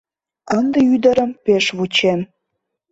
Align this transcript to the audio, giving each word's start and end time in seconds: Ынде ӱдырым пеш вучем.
Ынде 0.57 0.79
ӱдырым 0.93 1.31
пеш 1.43 1.65
вучем. 1.77 2.19